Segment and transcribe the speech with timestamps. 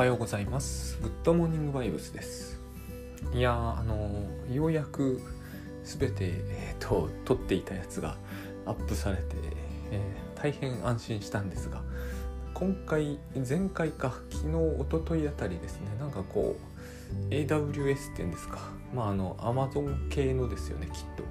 [0.00, 0.98] はようございます。
[1.02, 2.58] グッドモーニングバイブスです。
[3.34, 4.10] いやあの
[4.50, 5.20] ようやく
[5.84, 8.16] 全て、えーと、撮っていたやつが
[8.64, 9.22] アップされて、
[9.90, 11.82] えー、大変安心したんですが
[12.54, 16.56] 今回前回か昨日一昨日あたりですねなんかこ
[17.28, 18.58] う AWS っていうんですか
[18.94, 21.24] まああの Amazon 系のですよねきっと。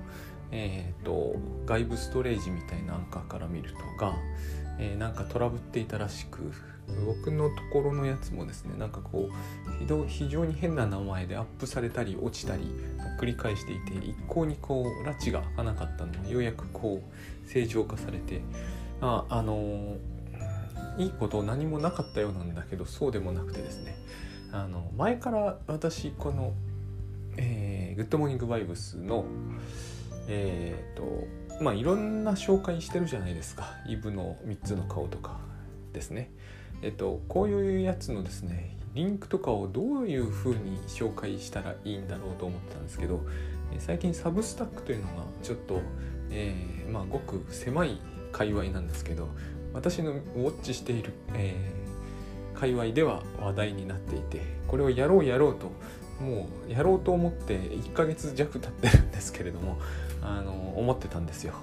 [0.52, 4.14] えっ、ー、と外部ストレージみたいなアンカーから見るとが、
[4.78, 6.52] えー、なんかトラブっていたらしく
[7.06, 12.64] 僕のところのやつもですねなんかこう非常に変な名前でアップされたり落ちたり
[13.20, 18.42] 繰り返していて一向にこう拉致が開かなかったのがようやくこう正常化されて
[19.02, 19.96] ああの、
[20.98, 23.96] いいこと何もなかったようなんだけどそうでもなくてですね
[24.52, 26.54] あの前から私この、
[27.38, 29.26] え、グッドモーニングバイブスの
[30.28, 33.68] えっ、ー、とまあいろんな紹介してるじゃないですか。
[33.86, 35.38] イブの3つの顔とか
[35.92, 36.32] ですね。
[36.82, 43.22] えっとこういうやつのですねリンクとかをどういうふうに紹介したらいいんだろうと思ってたんですけど
[43.78, 45.82] 最近サブスタックというのがちょっと、
[46.32, 48.00] えー、まあごく狭い
[48.32, 49.28] 界隈なんですけど
[49.74, 55.72] 私のウォッチしている、えー、界隈では話題になっていてこれをやろうやろうと
[56.24, 59.80] もうやろうと思って1ヶ月弱経ってるんですけれども
[60.22, 61.54] あの思ってたんですよ。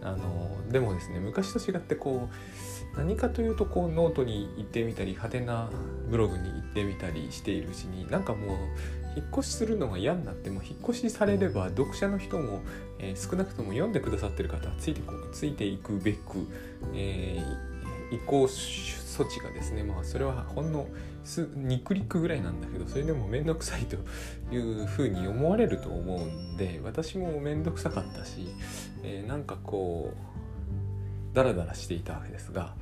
[0.00, 2.34] あのでもですね昔と違ってこう
[2.98, 5.70] 何かというとこうノートに行ってみたり派手な
[6.10, 8.58] ブログに行ってみたりしているうちになんかもう
[9.16, 12.60] 引っ越しするのが嫌になっても引っ越しされれば読者の人も、
[12.98, 16.46] えー、少なくとも読んでくださってる方はついてこついていくべく、
[16.94, 20.88] えー、移行措置がですねまあそれはほんの
[21.24, 23.96] 2クリックぐらいなんだけどそれでも面倒くさいと
[24.52, 28.48] いうふうに思われると思うんで私も面倒くさかったし、
[29.04, 30.38] えー、なんかこう
[31.34, 32.74] ダラダラしていたわけですが、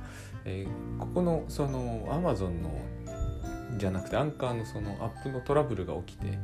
[0.47, 2.71] えー、ここのその Amazon の
[3.77, 6.39] じゃなくてアンカーのそのアップのトラブルが起きて、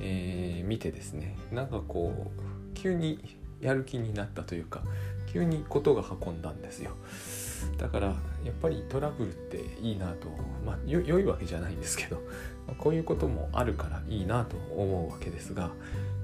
[0.00, 4.82] えー、見てですねなんかこう急にやる気になったというか
[5.32, 6.92] 急にことが運んだんですよ。
[7.78, 8.14] だからや
[8.50, 10.28] っぱりトラブルっていいなと
[10.66, 12.20] まあ良いわけじゃないんですけど
[12.76, 15.70] こういうこともあるからいいなと思うわけですが、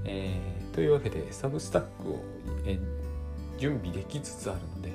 [0.05, 2.21] えー、というわけでサブスタックを、
[2.67, 2.79] え
[3.59, 4.93] 準備できつつあるので、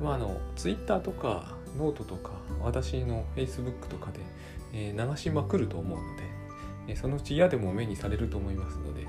[0.00, 4.20] まあ、あの Twitter とかノートとか私の Facebook とかで、
[4.72, 6.22] え、流しまくると思うので、
[6.88, 9.06] えそのうち嫌でも目にされると思いますので、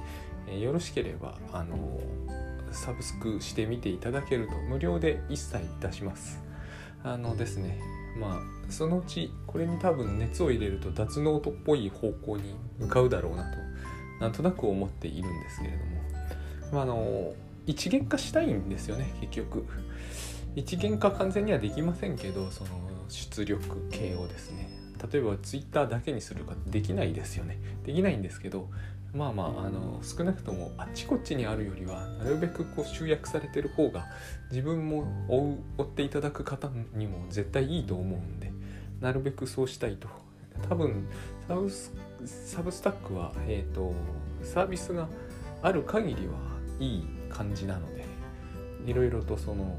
[0.47, 2.00] えよろしければあの
[2.72, 6.40] サブスクしてみていただけると無料で一切いたします。
[7.03, 7.80] あのですね
[8.20, 13.58] まあそのうちこれに多分熱を入れると脱ノートっぽい方向に向かうだろうなと
[14.20, 15.84] なんとなく思っているんですけれども、
[16.74, 17.34] まあ、あの
[17.66, 19.66] 一元化したいんですよね結局
[20.55, 22.69] 一元化完全にはできませんけどその
[23.07, 24.69] 出力系をですね。
[25.11, 27.57] 例えば Twitter だけにするかできないですよね。
[27.85, 28.69] できないんですけど
[29.13, 34.05] まあまああの少なくともあっちこっちにあるよりはなるべくこう集約されてる方が
[34.51, 38.51] 自分も追う追っていただく方にも絶対いいと思うんで
[38.99, 40.07] なるべくそうしたいと。
[40.67, 41.07] 多分
[41.47, 41.93] サブス
[42.25, 43.93] サブスタックは、えーと、
[44.43, 45.07] サービスが
[45.61, 46.33] ある限りは
[46.79, 48.05] いい感じなので
[48.85, 49.77] いろいろとその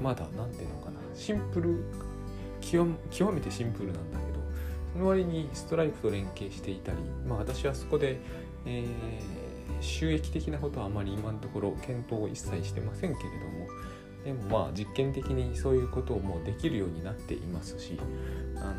[0.00, 0.98] まだ何ていうのかな。
[1.14, 1.84] シンプル。
[2.60, 4.40] 極めてシンプルなんだけど
[4.92, 8.20] その割にストライプと連携していたりまあ私はそこで
[8.66, 13.66] えー、収益的なことはあまり今のところ検討を一切してませんけれども
[14.24, 17.98] でもまあ実験的にそういうことをもうできるようになっていますし
[18.56, 18.74] あの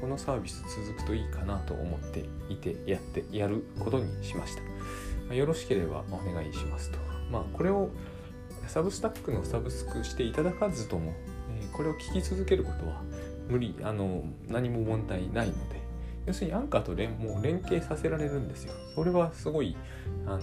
[0.00, 4.56] このサービス続くといいかなと思っていてやってやることにしまし
[5.28, 6.98] た、よろしければお願いしますと。
[7.30, 7.90] まあこれを
[8.70, 11.12] サブスタックのサブスクしていただかずとも、
[11.60, 13.02] えー、これを聞き続けることは
[13.48, 15.80] 無理あの何も問題ないので
[16.24, 18.72] 要するにアンカーと連もう連携させられるんですよ。
[18.94, 19.76] それはすごい
[20.24, 20.40] あの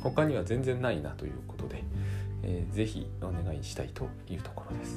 [0.00, 1.84] 他には全然ないなということで、
[2.42, 4.96] えー、ぜひお願いしたいというところです。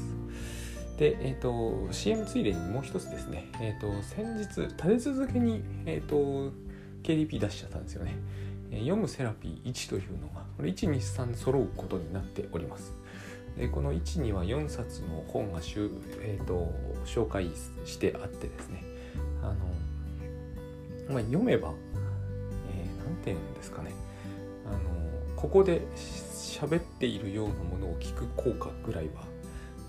[0.97, 6.53] で、え、ー、と CM ついでにもう一つですね、え、ー、と先日立て続けに、えっ、ー、と
[7.03, 8.15] KDP 出しちゃったんですよね。
[8.71, 12.93] 読むセラピー1というのがこれ123揃うことになっております。
[13.57, 16.73] でこの1には4冊の本がしゅ、えーと
[17.05, 17.49] 紹介
[17.85, 18.83] してあってですね。
[19.41, 19.55] あの
[21.09, 21.73] まあ、読めば、
[22.69, 23.93] えー、て言うんですかね。
[24.65, 24.79] あの
[25.35, 29.23] ここで喋っているようなものを聞く効果ぐらいは、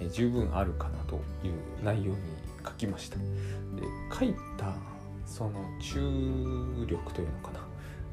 [0.00, 2.18] えー、十分あるかなという内容に
[2.64, 3.16] 書きました。
[3.16, 3.24] で
[4.18, 4.74] 書いた
[5.26, 7.68] その注力というのかな。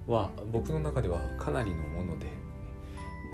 [0.08, 2.28] は僕の中ではかなりのもので、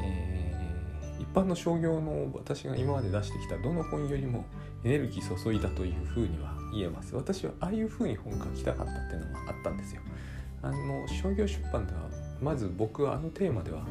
[0.04, 4.46] えー、一般の商業の私が今まで出してきたどの本よりも
[4.84, 7.16] エネルギー注いだというふうには言えます。
[7.16, 10.02] 私はああいうふうに本書きたかったっていうのがあったんですよ。
[10.64, 12.00] あの商業出版では
[12.42, 13.82] まず僕はあのテーマでは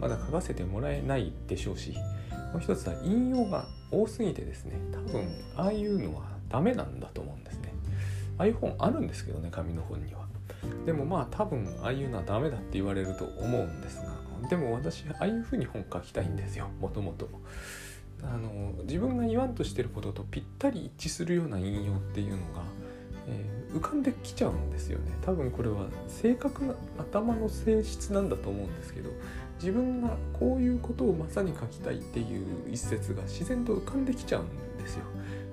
[0.00, 1.94] まだ書かせてもらえないでしょうし
[2.52, 5.26] もう一つは引用が多すぎてですね多分
[5.56, 7.72] ああいうのはダメなんだと思うんですね。
[8.38, 10.26] ああいう本あるんですけどね紙の本には。
[10.84, 14.14] でもまあ多分ああいうのはダメだって言われると思うんですが
[14.48, 16.68] でも私ああいうふうに本書きたいんですよ。
[16.80, 17.28] もともと
[18.22, 22.62] あの自分が言わんとしてることとぴったり一致するような引用っていうのが、
[23.28, 25.12] えー、浮かんできちゃうんですよね。
[25.22, 29.10] 多分これは正確な頭の性質なんだと思うんですけど
[29.60, 35.04] 自分がこういうことをまさに書きたいっていう一節が自然と浮かんできちゃうんですよ。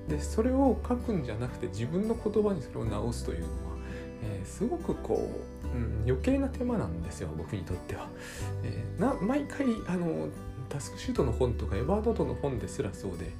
[0.07, 3.74] でそれを書くんじゃなくて自分の言葉にそれを直すというのは、
[4.23, 5.29] えー、すごくこ
[5.63, 8.07] う、うん、余計な手間なんですよ僕にとっては。
[8.63, 10.27] えー、な毎回あの
[10.69, 13.31] タスクシュートの本とかエバードットの本ですらそうで、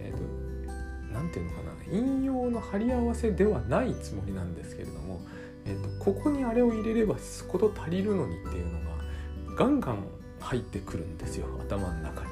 [0.00, 5.20] えーと、なていうのかな引用の貼り合わせではないつもりなんですけれども、
[5.66, 10.04] えーと、ここにあれを入れればすこと足りるのにっていうのがガンガン
[10.40, 12.31] 入ってくるんですよ頭の中に。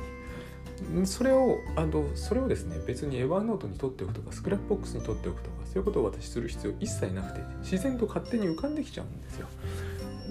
[1.04, 9.46] それをあのそれをですね別に Evernote に取っておくとか Scrapbox に取っておくとかそういうことを私する必要一切なくて自然と勝手に浮かんできちゃうんですよ。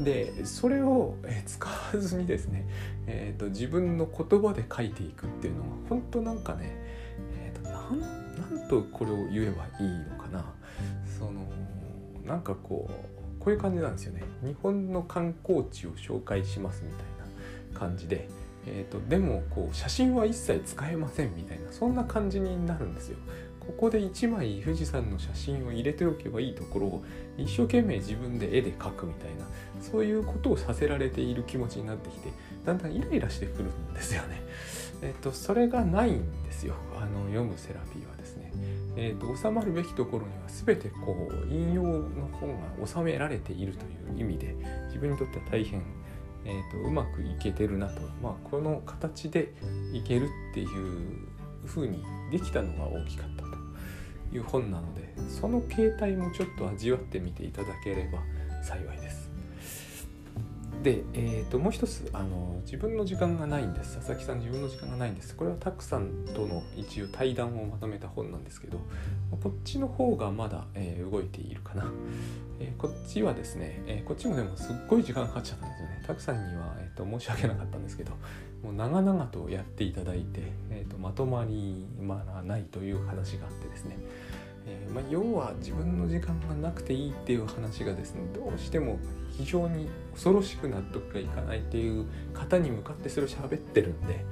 [0.04, 1.16] でそれを
[1.46, 2.68] 使わずにですね、
[3.06, 6.78] えーと、自分の言葉で書いていくっていうのは本当なんかね、
[7.38, 10.46] えーと、なんなんとこれを言えばいいのかな。
[11.18, 11.46] その
[12.26, 14.24] なんかこうこういう感じなんですよね。
[14.44, 17.00] 日本の観光地を紹介しますみたい
[17.74, 18.30] な感じで、
[18.72, 23.18] えーと、でもこう写真は一切使えませんみたいなそんな感じになるんですよ
[23.60, 27.04] ここで1枚富士山の写真を入れておけばいいところを
[27.38, 29.46] 一生懸命自分で絵で描くみたいな
[29.82, 32.30] そういうことをさせられている気持ちになってきて
[32.66, 34.42] だんだんイライラしてくるんですよね。
[35.02, 38.52] えっと、それがないんですよあの読むセラピーはですね。
[38.98, 44.56] えーと、収まるべきところには全てこう引用の本が収められているという意味で
[44.88, 45.84] 自分にとっては大変、
[46.46, 49.54] えーと、うまくいけてるなと、まあ、この形で
[49.94, 51.28] いけるっていう
[51.68, 53.50] 風にできたのが大きかったと
[54.32, 58.20] いう本なのでその形態もちょっと味わってみていただければ
[58.64, 59.19] 幸いです。
[60.84, 63.98] で、えー、ともう一つあの自分の時間がないんです。
[63.98, 65.36] 佐々木さん自分の時間がないんです。
[65.36, 68.80] これはたくさんとの一応対談をまとめた本なんですけど
[69.42, 71.92] こっちの方がまだ、えー、動いているかな、
[72.60, 76.04] えー、こっちはですね、えー、こっちもでもすっごい時間かかっちゃったんですよね。
[76.08, 78.14] たくさんには、えーと、申し訳なかったんですけど
[78.64, 83.98] もう長々とやっていただいて、えーと、まとまりまあないという話があってですね。
[84.70, 89.00] えー、まあ、要は自分の時間がなくていいっていう話がですねどうしても
[89.32, 94.24] 非常に恐ろしく納得がいかないっていう方に向かってそれを喋ってるんで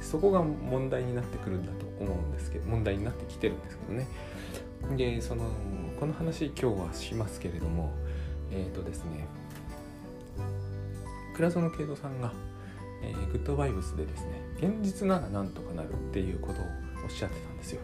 [0.00, 4.06] そこが問題になってくるんだと思うんですけど問題になってきてるんですけどね。
[4.96, 5.44] でその
[5.98, 7.92] この話今日はしますけれども
[8.50, 9.26] えっ、ー、とですね
[11.34, 12.32] 倉園慶三さんが、
[13.02, 16.64] えー、グッドバイブスでですね現実ならなんとかなるっていうことを
[17.04, 17.80] おっしゃってたんですよ。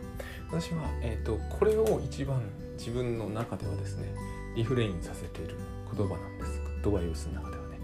[0.50, 2.42] 私は、えーと、これを一番
[2.76, 4.12] 自分の中ではですね
[4.56, 5.56] リフレインさせている
[5.96, 6.60] 言葉なんです。
[6.60, 7.78] グッドバイブスの中ではね、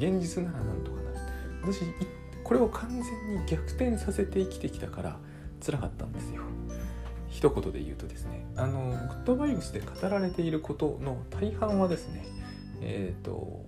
[0.00, 1.16] え、現実ならなんとかなる。
[1.62, 1.82] 私
[2.42, 3.00] これを完全
[3.36, 5.16] に逆転させて生きてきたから
[5.64, 6.42] 辛かったんですよ。
[7.28, 12.26] 一言で言うとですねあのグッドバイブスで語られていることの大半はですね
[12.80, 13.64] えっ、ー、と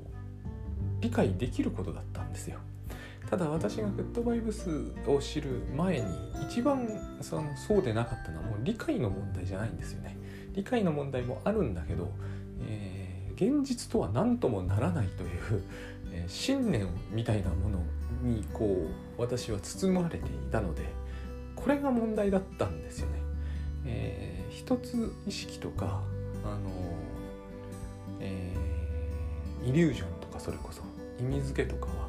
[1.00, 2.58] 理解できることだったんですよ。
[3.30, 6.06] ただ私がグッドバイブスを知る前に
[6.48, 6.86] 一番
[7.20, 10.16] そのそうでなかったのはもう理解の問題じゃないんですよね。
[10.54, 12.12] 理解の問題もあるんだけど、
[12.62, 15.62] えー、現実とは何ともならないという、
[16.12, 17.80] えー、信念みたいなもの
[18.22, 18.86] にこ
[19.18, 20.82] う私は包まれていたので
[21.56, 23.18] これが問題だったんですよね、
[23.86, 26.02] えー、一つ意識とか
[26.44, 26.70] あの、
[28.20, 30.82] えー、イリュージョンとかそれこそ
[31.18, 32.03] 意味付けとかは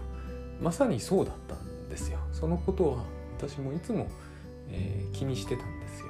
[0.61, 2.19] まさにそうだったんですよ。
[2.31, 3.03] そのことは
[3.37, 4.07] 私もいつも、
[4.69, 6.07] えー、気にしてたんですよ。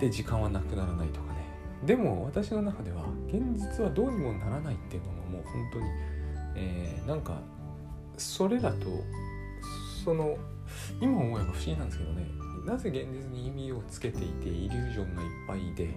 [0.00, 1.38] で時間はなくならないとかね。
[1.84, 5.86] でも私の中では現実はどうにもならないっていうのももう本当に、
[6.56, 7.40] えー、なんか
[8.16, 8.86] それだと
[10.04, 10.36] その
[11.00, 12.26] 今思えば不思議なんですけどね。
[12.66, 15.88] なぜ現実に意味をつけていてイリュージョンがいっぱいで、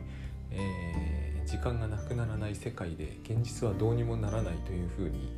[0.52, 5.34] えー、時間がなくならない世界で現実はどうにもならないというふうに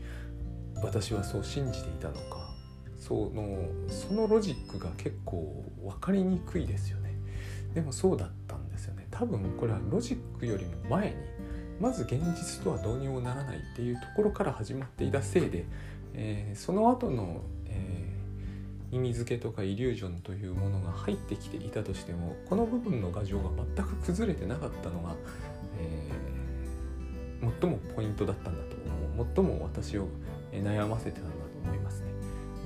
[0.83, 2.43] 私はそう信じていたのか。
[2.97, 7.13] そのそのロジックが結構分かりにくいですよね。
[7.73, 9.07] でもそうだったんですよね。
[9.11, 11.15] 多分これはロジックよりも前に
[11.81, 15.65] まず現実とはどうにもならないっていうところから始まっていたせいで、
[16.13, 25.15] えー、その後の、えー、意味付けとかイリュージョンというものが入ってきていたとしてもこの部分の画像が全く崩れてなかったのが、
[25.79, 28.77] えー、最もポイントだったんだと
[29.15, 29.27] 思う。
[29.35, 30.07] 最も私を
[30.61, 32.11] 悩ませてたんだと思いますね。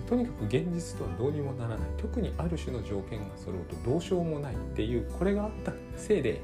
[0.08, 1.90] とにかく現実とはどうにもならない。
[1.98, 6.42] 特にある種の条件が揃うとどうしようもないっていうこれがあったせいで、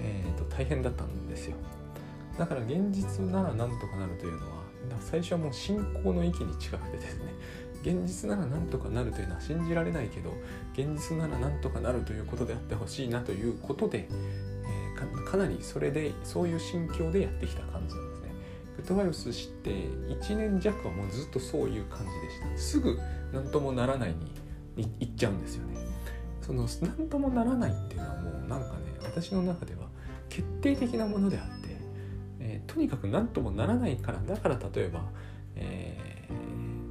[0.00, 1.56] えーと、大変だったんですよ。
[2.38, 4.60] だから現実ならなんとかなるというのは
[5.00, 7.24] 最初はもう信仰の域に近くてですね。
[7.82, 10.34] 現実ならなんとかなるというのは信じられないけど
[10.74, 18.09] 現実ならなんとかなるということであってほしいなということで、えー、かかなりそれでそういう心境でやってきた感じ。
[18.70, 18.82] なんですね。
[18.82, 22.58] グッドバイブスして1年弱はもうずっとそういう感じでした。
[22.58, 22.98] すぐ
[23.32, 24.14] 何ともならない
[24.76, 25.76] に行っちゃうんですよね。
[26.40, 29.88] その何ともならないっていうのはもうなんかね私の中では
[30.28, 31.76] 決定的なものであって、
[32.40, 35.02] えー、とにかく何ともならないからだから例えば、
[35.56, 36.10] えー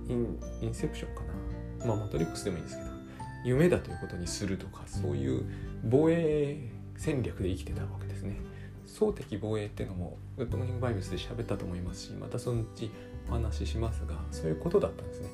[0.09, 1.21] インインセプションか
[1.79, 2.89] なまあマトリックスでもいいんですけど
[3.45, 5.45] 夢だということにするとかそういう
[5.85, 8.37] 防衛戦略で生きてたわけですね
[8.89, 12.91] 総敵防衛っていうのもグッドモーニングバイブスで喋ったと思いますしまたそのうち
[13.29, 15.29] お話ししますがそういうことだったんですね。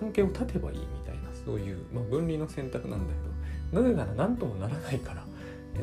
[0.00, 5.24] 関係を断てばいいみたいなそういう、まあ、分離の選択なんだけどなぜなら何ともならないから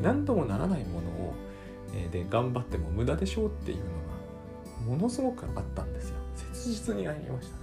[0.02, 1.34] 何ともならないものを
[2.10, 6.16] で頑張っても無駄でしょうっていうのがものすごくあったんですよ。
[6.54, 7.62] 切実にありましたね。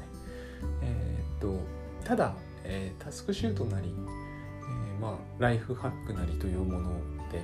[0.83, 1.59] えー、っと
[2.03, 6.89] ただ、えー、タスクシュートなり、えー、まあ、ライフハックなりというもの
[7.31, 7.41] で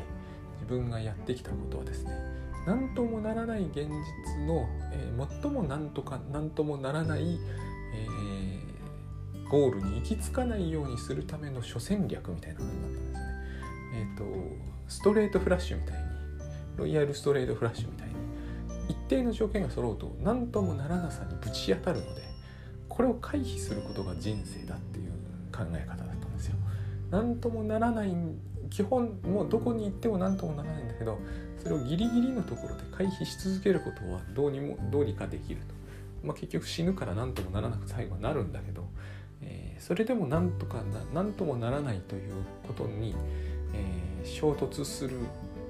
[0.65, 2.11] 自分がやってきたことはですね
[2.65, 7.39] 何ともならない現実の、え最も何とか何ともならない、
[7.93, 8.59] え
[9.51, 13.19] ゴールに行き着かないようにするための諸戦略みたいな感じだったんですね。
[13.93, 14.23] えっ、と
[14.87, 16.03] ストレートフラッシュみたいに
[16.77, 18.15] ロイヤルストレートフラッシュみたいに
[18.89, 22.23] 一定の条件が揃うと何ともならなさにぶち当たるので
[22.89, 25.11] これを回避することが人生だっていう
[25.51, 26.55] 考え方だったんですよ。
[27.11, 28.15] 何ともならない
[28.69, 31.19] 基本もうどこに行っても何ともならないんだけど
[31.61, 35.75] それをギリギリのところで回避し続けることはどうにもどうにかできると。
[36.23, 38.87] まあ、結局死ぬから何ともならなく最後はなるんだけど、
[39.41, 42.33] えー、それでも何とかな何ともならないという
[42.65, 43.13] ことに、
[43.73, 45.19] えー、衝突する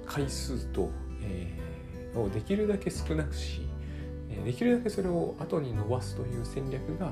[0.05, 0.89] 回数と、
[1.23, 3.67] えー、をできるだけ少なくし
[4.43, 7.11] できるだけそれを後に伸ばすという戦略が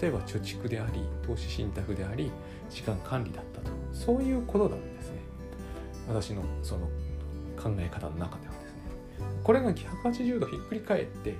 [0.00, 2.30] 例えば貯蓄であり投資信託であり
[2.70, 4.99] 時間管理だったとそういうことなんですね
[6.10, 6.86] 私のその
[7.56, 9.26] 考え方の中ではですね。
[9.44, 11.36] これが180度ひっくり返って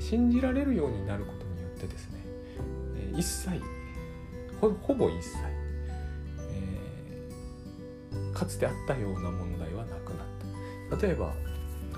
[0.00, 2.18] 信じられるようになることによってですね
[3.16, 3.60] 一切
[4.60, 5.36] ほぼ一切、
[6.38, 11.06] えー、かつてあったような問題はなくなった。
[11.06, 11.32] 例えば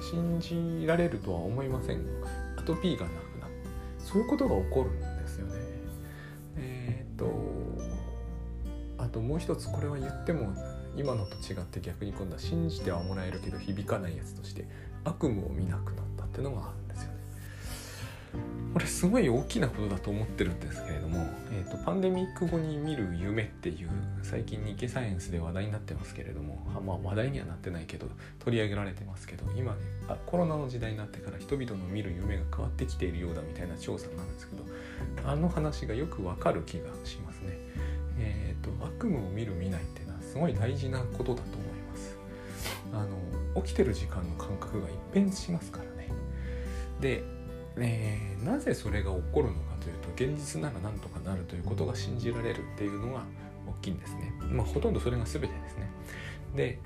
[0.02, 3.50] 信じられるとは思いませんがアトピーがなくなっ
[3.98, 4.04] た。
[4.04, 5.54] そういうことが起こるんですよね。
[6.58, 7.32] えっ、と
[8.98, 10.52] あともう一つこれは言っても
[10.96, 14.66] 今のと違って逆に今度は信じてはもらえるけど響かないやつとして
[15.04, 17.16] 悪夢を見なくなったっていうのがあるんですよね
[18.72, 23.90] これすごい大きなことだと思ってるんですけれども、えーと、パンデミック後に見る夢っていう
[24.22, 28.06] 最近日経サイエンスで話題になってますけれどもあ、まあ、話題にはなってないけど
[28.38, 34.64] 取り上げられてますけど今ねあコロナの時代になってから人々の見る夢が変わってきているようだみたいな調査なんですけど
[35.24, 37.58] あの話がよくわかる気がしますね。
[38.18, 40.05] えっ、ー、と悪夢を見る見ないって
[40.36, 42.18] すごい大事なことだと思います。
[42.92, 43.06] あ
[43.56, 46.10] の起きてる時間の感覚が一変しますからね。
[47.00, 47.24] で
[47.78, 53.22] えー、なぜそれが起こるのかというと現実ならなんとかなるということが信じられるっていうのが
[53.66, 54.32] 大きいんですね。
[54.50, 55.90] まあ、ほとんどそれが全てですね。
[56.54, 56.78] で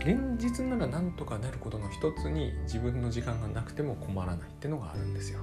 [0.00, 5.38] 現実ならなんとかなることの一つに自分の時間がなくても困らないっていうのがあるんですよ。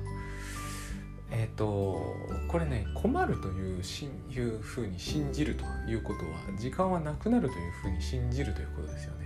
[1.32, 2.16] えっ、ー、と
[2.48, 9.26] これね困るというしいうふうに信じるということは時間はなくなるというふうに信じるということですよね。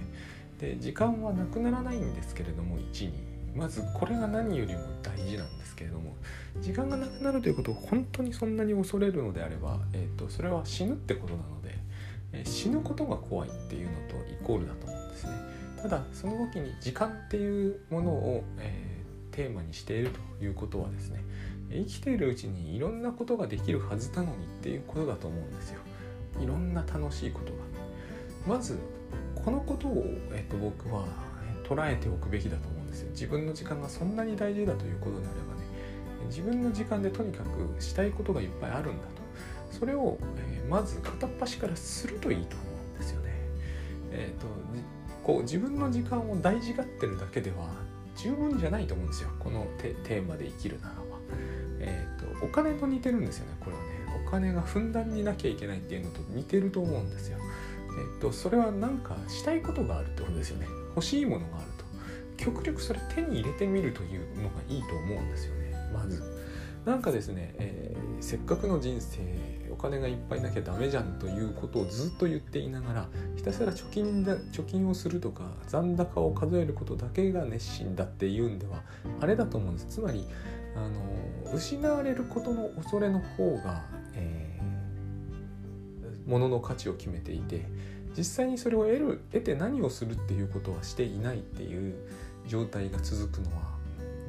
[0.60, 6.16] で時間はなくならないんですけれども1にまずこれが何よりも大事なんですけれども
[6.62, 11.76] 時間がなくなるということを本当にそんなに恐れるのであれば、えーと、それは死ぬってことなので、
[12.34, 15.32] えー、死ぬことが怖いっていうのとイコールだと思うんですね
[15.82, 21.24] ただその時に時間っていうものを、えー、テーマにしているということはですね
[21.70, 25.80] 生きているうちにいろんなことができるはずなのにっていうことだと思うんですよ。
[26.40, 28.56] いろんな楽しいことが。
[28.56, 28.78] まず
[29.36, 31.06] このことを、えーと僕は
[31.70, 33.12] 捉えておくべきだと思うんですよ。
[33.12, 39.20] 自分の時間がそんなに大事だということであればね自分の時間でとにかくしたいことがいっぱいあるんだと。
[39.72, 43.34] それを、えー、まず片っ端からするといいと思うんですよね。
[44.12, 44.48] えっ、と
[45.24, 47.70] こう自分の時間を大事がってるだけでは
[48.16, 49.30] 十分じゃないと思うんですよ。
[49.40, 50.99] このテーマで生きるなら。
[51.80, 53.90] え、ー、とお金と似てるんですよねこれはね
[54.26, 57.38] お金がふんだんになきゃいけないっていうのと似てると思うんですよ。
[57.90, 60.68] えっと、それは何かしたいことがあるってことですよね。
[60.96, 61.86] 欲しいものがあると。
[62.38, 65.74] 極力それ手に入れてみるというのがいいと思うんですよね。
[65.94, 66.24] まず。
[66.86, 69.20] なんかですね、えー、せっかくの人生
[69.70, 78.82] お金がいっぱいなきゃダメじゃんということをずっと言っていながらひたすら貯金だ貯金をするとか残高を数えることだけが熱心だっていうんでは
[79.20, 80.26] あれだと思うんですつまり
[80.80, 80.88] あ
[81.50, 83.84] の失われることの恐れの方が、
[84.16, 87.66] えー、物の価値を決めていて
[88.18, 91.96] 実際にそれを得る得て何をするっていうことはしていないっていう
[92.48, 93.64] 状態が続くのは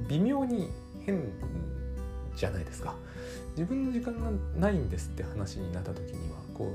[0.08, 0.70] 微妙に
[1.06, 1.22] 変
[2.36, 2.94] じゃないですか。
[3.56, 6.72] 自分の時間がないんですって話になった時にはこ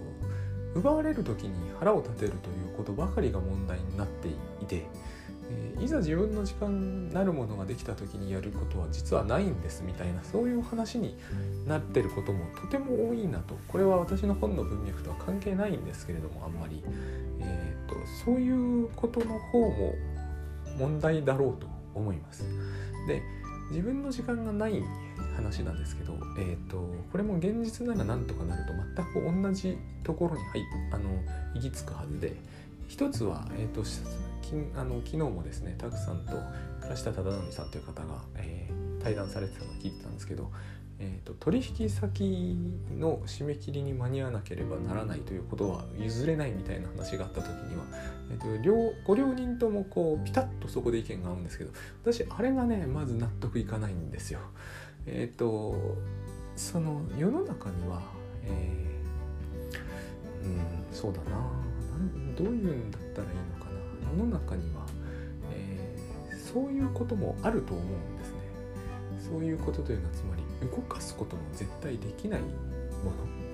[0.76, 4.28] う奪われる時に腹を立てるということばかりが問題になって
[4.62, 4.86] いて、
[5.82, 11.18] いざ自分の時間なるものができた時にやることは実はないんですみたいなそういう話に
[11.68, 13.56] なってることもとても多いなと。
[13.68, 16.84] これは私の本の文脈とは関係ないんですけれどもあんまり、
[17.42, 19.94] えーと、そういうことの方も
[20.78, 22.44] 問題だろうと思います。
[23.08, 23.22] で
[23.70, 24.84] 自分の時間がない
[25.36, 26.78] 話なんですけど、えーと、
[27.12, 28.74] これも現実ならなんとかなると
[29.24, 31.10] 全く同じところに入あの
[31.56, 32.36] 行き着くはずで。
[32.88, 33.84] 一つは、えーと
[34.46, 36.34] きあの昨日もですねタクさんと
[36.82, 40.52] 倉下忠則さんという方が、えー、対談されてたのを聞いてたんですけど、
[41.00, 42.56] えーと、取引先
[42.98, 47.84] の締め切りに間に合わなければならないということは譲れないみたいな話があった時には、
[48.32, 51.72] えーと、両ご両人ともこうピタッとそこで意見が合うんですけど
[52.04, 54.40] 私あれがねまず納得いかないんですよ。
[55.08, 55.98] えっ、ー、と
[56.56, 58.02] その世の中には、
[58.44, 60.60] えー、うん
[60.92, 61.66] そうだな
[62.38, 63.55] どういうんだったらいいの
[64.12, 64.86] 世の中には、
[65.52, 68.36] えー、そういうこともあると思うんですね。
[69.20, 73.46] そういうことというのはつまり動かすことも絶対できないもの。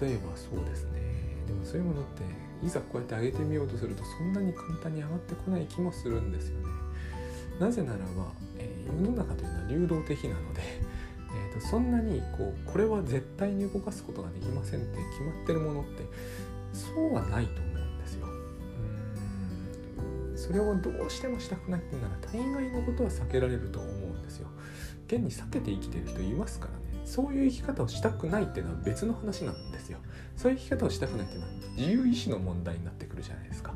[0.00, 1.00] 例えばそうですね。
[1.46, 2.22] でもそういうものって
[2.64, 6.66] いざこうやって上げてみようとするとそんなに簡単に上がってこない気もするんですよね。
[7.58, 10.62] なぜならば、えー、世の中というのは流動的なので、
[11.52, 16.06] えーと、そんなにこうこれは絶対に動かすことができませんって決まってるものって
[16.72, 17.67] そうはないと思
[20.48, 24.48] それをどうしてもしたくないっていうなら大概のことは避けられると思うんですよ。
[25.06, 27.02] 現に避けて生きてる人いますからね。
[27.04, 29.98] そういう生き方をしたくないっていうのは別の話なんですよ。
[30.36, 33.74] そういう生き方をしたくないっていうのは自由意志の問題になってくるじゃないですか。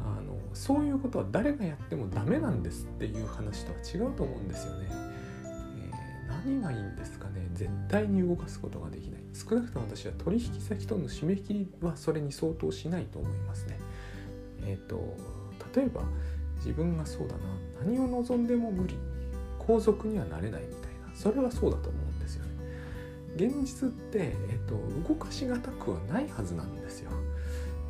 [0.00, 4.88] あのそういうことは誰がやってもダメなんですっていう話とは違うと思うんですよね、
[5.46, 7.48] えー、何がいいんですかね。
[7.54, 9.20] 絶対に動かすことができない。
[9.34, 13.80] 少なくとも私は取引先との締め切りはそれに相当しないと思いますね。
[14.64, 15.16] えっ、ー、と
[15.74, 16.02] 例えば
[16.56, 17.40] 自分がそうだな
[17.84, 18.96] 何を望んでも無理
[19.58, 22.50] 皇族にはなれないみたいなそれはそうだと思うんですよね。
[23.36, 24.74] 現実って、えっと、
[25.08, 27.10] 動かしがたくはないはずなんですよ、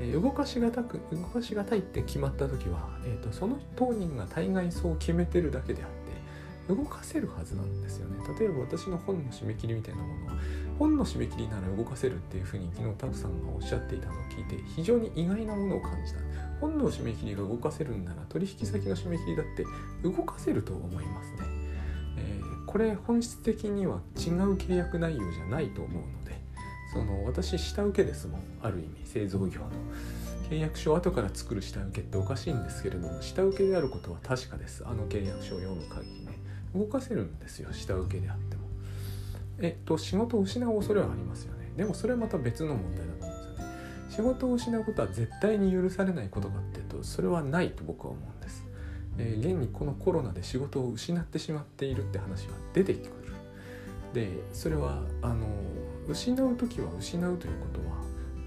[0.00, 5.88] え、動かしがたく動かしがたいって決まった時は、えっと、その当人が大概そう決めてるだけであっ
[6.68, 8.16] て動かせるはずなんですよね。
[8.38, 10.32] 例えば私の本の締め切りみたいなものは
[10.78, 16.18] 本の締め切りなら動かせるっていうふうに昨日タクさんがおっしゃっていたのを聞いて非常に意外なものを感じた。
[16.60, 19.64] 本の締め切りが動かせるんなら取引先の締め切りだって
[20.02, 21.38] 動かせると思いますね、
[22.16, 26.36] えー、これ本質的には違う契約内容じゃないと思うので
[26.92, 29.70] その私下請けですもんある意味製造業の。
[30.50, 34.82] 契約書を後から作る下請けっておかしいんですけれども下請けであることは確かです。
[34.86, 36.32] あの契約書を読む限りね。
[36.74, 38.57] 動かせるんですよ下請けであっても。
[39.60, 41.72] えっと仕事を失う恐れはありますよね。
[41.76, 43.74] でもそれはまた別の問題だと思うんですよね。
[44.10, 48.64] 仕事を失うことは絶対に許されないことかっていうとそれはないと僕は思うんです、
[49.18, 53.18] えー、現にこのコロナで仕事を失ってしまっているって話は出てくる。
[54.14, 55.46] でそれはあの
[56.08, 57.96] 失う時は失うということは、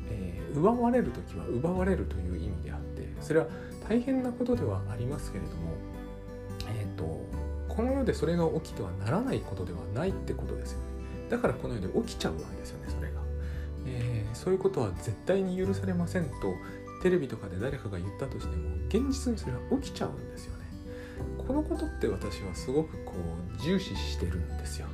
[0.09, 3.45] えー、奪われる時は奪われるという意味であってそれは
[3.87, 5.73] 大変なことではありますけれども
[6.67, 7.25] えっ、ー、と
[7.69, 10.90] この世でそれが起きてはならないことではないってことですよね。
[11.31, 13.21] だからこの世で起きちゃうわけですよねそれが、
[13.87, 16.29] えー、そういうことは絶対に許されませんと
[17.01, 20.61] テレビとかで誰かが言ったとしても現実にそれは起きちゃうんですよね。
[21.47, 24.87] このことって私はすごくこう重視してるんですよ。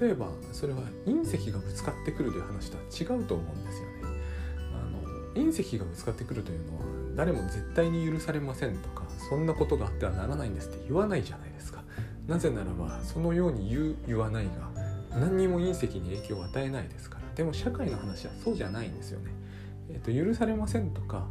[0.00, 3.94] 例えばそれは隕石がぶつかってくるという話とは違うと思うんですよね。
[4.72, 6.82] あの隕石がぶつかってくるというのは
[7.16, 11.82] 誰も絶対に許されませんとかそんなことがあってはならないんですって言わないじゃないですか。
[12.26, 14.71] なぜならばそのように言う言わないが
[15.18, 19.30] 何にも隕石に影響を与えないですからでも社会の話はそうじゃないんですよね。
[19.90, 21.26] えーと、許されませんとか、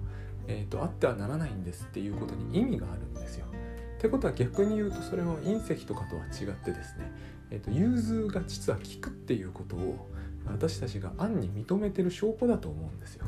[0.48, 3.46] えーと、あってはならないんですっていうことに意味があるんですよ。
[3.98, 7.12] ってことは逆に言うとそれは隕石とかとは違ってですね、
[7.52, 10.10] えーと、融通が実は効くっていうことを、
[10.46, 13.26] 私たちが暗に認めてる証拠だと思うんですよ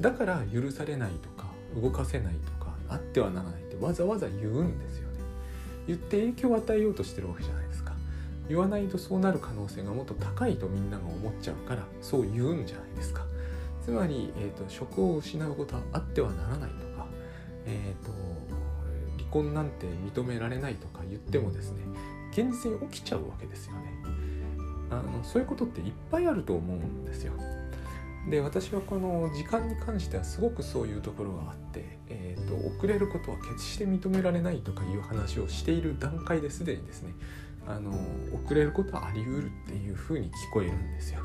[0.00, 1.46] だから許されないとか
[1.80, 5.18] 動かせないとかあってはならないってわざわざ言うんですよね
[5.86, 7.65] 言って影響を与えようとしてるわけじゃない
[8.48, 13.24] 言わないとそうなる可能性がもっと高いとみんなが思っちゃうからそう言うんじゃないですか。
[13.84, 17.06] つまり、えーと、職を失うことはあってはならないとか、
[17.66, 18.12] えーと、
[19.16, 21.82] 離婚なんて認められないとか言ってもですね
[22.32, 23.94] 現実に起きちゃうわけですよね。
[24.90, 27.32] あのそういうことっていっぱいあると思うんですよ。
[28.28, 37.14] で私はこの時間に関してはすごくそういうところがあって、えーと、と遅れることは決して認められないとかいう話をしている段階ですでにですね
[37.66, 37.90] あの
[38.44, 41.20] 遅れることはあり得るっていうふうに聞こえるんですよ。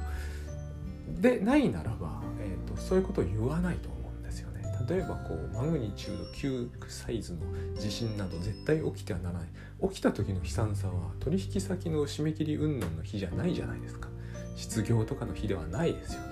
[1.19, 4.63] でないならば、えーと、そういうことを言わないと思うんですよね。
[4.89, 7.39] 例えばこうマグニチュード9サイズの
[7.79, 9.47] 地震など絶対起きてはならない
[9.89, 14.09] 起きた時の悲惨さは取引先の締め切り云々の日じゃないじゃないですか
[14.55, 16.27] 失業とかの日ではないですよね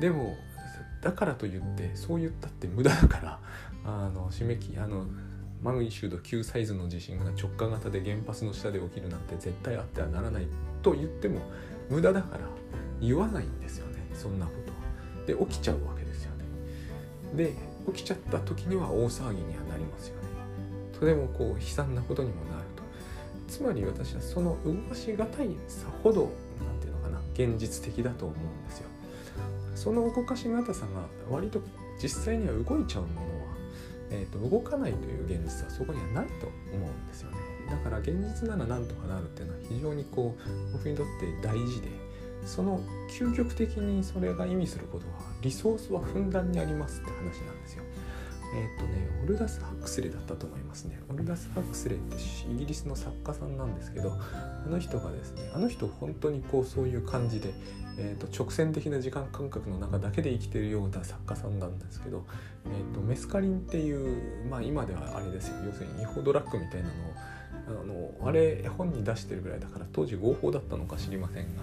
[0.00, 0.36] でも
[1.02, 3.38] だからといってそう言ったって無駄だから
[3.84, 5.06] あの締め切りあの
[5.66, 10.46] マグニチュード9サイズの地震が直下型で原発の下で起きるなんて絶対あってはならない
[10.80, 11.40] と言っても
[11.90, 12.44] 無駄だから
[13.00, 14.06] 言わないんですよね。
[14.14, 14.52] そんなこ
[15.26, 16.44] とで起きちゃうわけですよね。
[17.34, 17.52] で
[17.92, 20.28] 起きちゃった時には大騒ぎにはなりますよね。
[20.92, 22.84] とてもこう悲惨なことにもなると。
[23.48, 28.88] つまり私はその動かしがたいさほど何て言うのかな現実的だと思うんですよ。
[29.74, 31.60] その動かしがたさが割と
[32.00, 33.35] 実際には動いちゃうもの
[34.10, 37.36] えーと、動かないという現実はそこにはないと思うんですよね。
[37.68, 41.88] だから現実ならなんとかなるっていうのは非常にこう僕にとって大事で
[42.44, 47.82] その究極的にそれが意味することはリソースはふんだんにありますって話なんですよ。
[48.56, 50.98] えっ、ー、とねオルダス・ハクスレだったと思いますね。
[51.10, 52.16] オルダス・ハクスレって
[52.50, 57.52] イギリスの作家さんなんですけどあの人がですねあの人本当にこうそういう感じで、
[57.98, 62.24] えーと、直線的な時間感覚の中だけで生きてるような作家さんなんですけど、
[62.64, 65.56] えーと、メスカリンっていうまあ今ではあれですよ。
[65.66, 71.62] 要するに違法ドラッグみたいなのをあのあれ本に出してるぐらいだから当時合法だったのか知りませんが、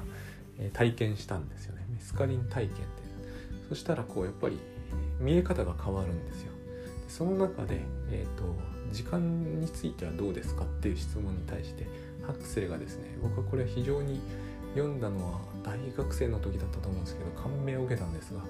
[0.60, 1.86] えー、体験したんですよね。
[1.90, 2.84] メスカリン体験って
[3.70, 4.60] そしたらこうやっぱり
[5.20, 6.53] 見え方が変わるんですよ。
[7.08, 8.56] その中で、えーと、
[8.92, 11.88] 時間についてはどうですかっていう質問に対して
[12.26, 14.20] ハクセルがですね僕はこれ非常に
[14.76, 18.42] 読んだのは大学生の時だったと思うんですけど感銘を受けたんですが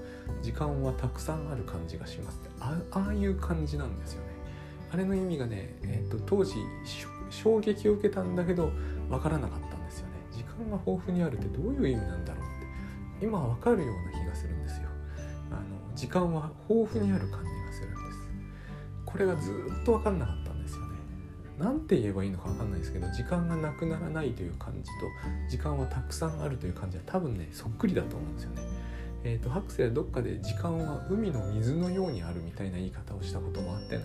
[0.41, 2.39] 時間はたくさんある感じがします。
[2.43, 4.33] ってああいう感じなんですよね。
[4.91, 6.55] あれの意味がね、えーと、当時
[7.29, 8.71] 衝撃を受けたんだけど
[9.09, 10.13] 分からなかったんですよね。
[10.31, 12.43] 時間が豊富にあるってどういう意味なんだろう
[13.17, 14.89] って今は分かるような気がするんですよ。
[15.51, 17.52] あの時間は豊富にある感じ。
[19.13, 20.97] これがずっと分かんなかったんですよね。
[21.59, 25.07] 何て言えばいいのか分かんないですけど時間がなくならないという感じと
[25.47, 28.61] 時間はたくさんあるという感じは多分ねそっくりだと思うんですよね。
[29.25, 34.03] えーと、ハクセはどっかで時間は海の水のようにあるみたいな言い方をしたこともあってね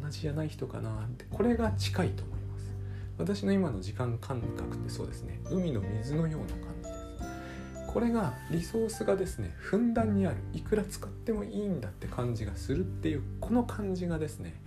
[0.00, 2.70] 同じじゃない人かなってこれが近いと思います。
[3.16, 5.40] 私の今の時間感覚ってそうですね。
[5.50, 6.73] 海の水のような感
[7.94, 14.60] これがリソースがですねふんだんにあるいくら使ってもいいんだって感じがするっていうこの感じがですね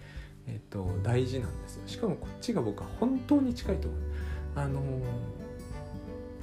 [0.47, 1.81] えっ、と大事なんですよ。
[1.87, 4.01] しかもこっちが僕は本当に近いと思う。
[4.55, 5.03] あのー、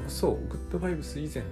[0.08, 1.48] そうグッドバイブス以前の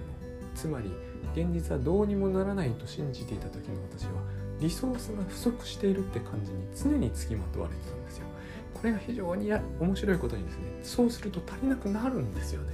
[0.53, 0.91] つまり
[1.33, 4.11] 現実はどうにもならないと信じていた時の私は
[4.59, 8.27] リソースが不足しているって感じに常につきまとわれてたんですよ。
[8.75, 12.67] これが非常に面白いことにですねそうすると足りなくなるんですよね。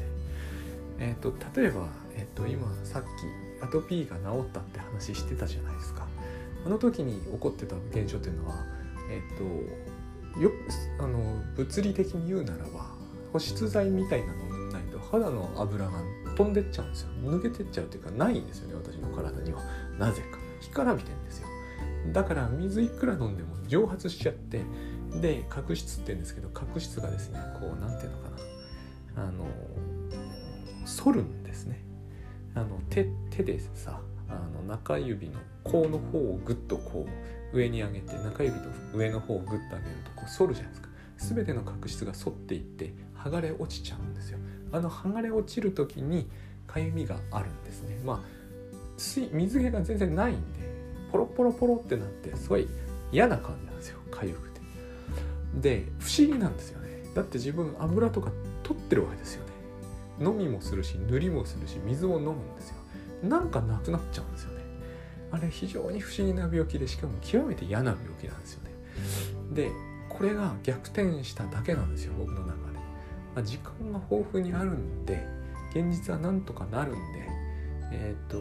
[1.00, 1.88] えっ、ー、と例えば、
[2.20, 6.06] えっ、ー、と今さっきアトピーが治ったって話してたじゃないですか。
[6.66, 8.56] あの時に起こってた現象っていうのは
[9.10, 10.52] えっ、ー、とよ
[11.00, 12.92] あの物理的に言うならば
[13.32, 15.92] 保湿剤みたいなのをないと肌の油が
[16.36, 17.10] 飛んでっちゃうんですよ。
[17.24, 19.62] 抜けてっちゃうというかないんですよね私の体には。
[19.98, 20.38] なぜか。
[20.60, 21.48] 干からびてんですよ。
[22.12, 24.62] だから水いくら飲んでも蒸発しちゃって
[25.22, 28.40] で角質って言うんですけど角質がですねこう何て言うのかな。
[29.28, 29.46] あの
[30.86, 31.89] 反るんですね
[32.60, 37.08] あの手手でさあの中指の甲の方をグッとこ
[37.54, 40.90] う上に上げて中指と上の方をグッと上げるとこう反るじゃないですか。
[41.18, 44.40] 全ての角質が反っていって剥がれ落ちちゃうんですよ。
[44.74, 46.30] あの剥がれ落ちる時に
[46.68, 47.98] かゆみがあるんですね。
[48.06, 48.20] まあ
[48.98, 50.42] 水水気が全然ないんで
[51.12, 52.68] ポロポロポロってなってすごい
[53.12, 54.00] 嫌な感じなんですよ。
[54.12, 54.60] かゆくて。
[55.56, 57.04] で不思議なんですよね。
[57.16, 58.32] だって自分油とか
[58.64, 59.49] 取ってるわけですよね
[60.20, 62.76] 飲みもするし塗りもするし水を飲むんですよ。
[63.24, 64.64] なんかなくなっちゃうんですよね。
[65.32, 68.72] あれ非常に不思議な病気でしかも極めて嫌な病気なんですよね。
[69.54, 69.72] で
[70.10, 72.56] これが逆転しただけなんですよ僕の中で、
[73.36, 75.26] まあ、時間が豊富にあるんで
[75.72, 77.30] 現実はなんとかなるんで
[77.92, 78.38] えーと、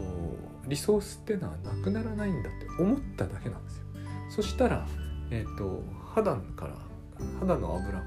[0.66, 3.84] リソースってのはなくならないんだって思っただけなんですよ。
[4.30, 4.86] そしたら、
[5.30, 5.82] えーと、
[6.14, 6.76] 肌から
[7.40, 8.04] 肌の油が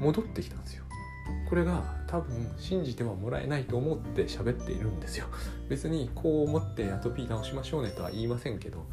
[0.00, 0.84] 戻ってきたんですよ。
[1.48, 5.26] これが多分信じてはもらえないと思って喋っているんですよ。
[5.68, 8.86] 別にこう思ってアトピー直しましょうねとは言いませんけど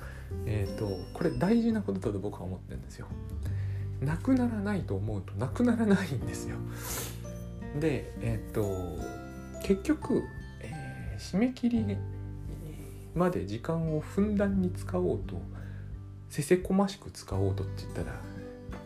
[0.46, 3.08] えっ、ー、とこれ大事なことだと僕は思ってるんですよ。
[4.02, 6.58] なくならないと思うとなくならないんですよ。
[7.80, 10.22] でえっ、ー、と結局
[10.62, 11.98] え締め切り
[13.16, 15.42] まで時間をふんだんに使おうと
[16.30, 18.20] せせこましく使おうとって言ったら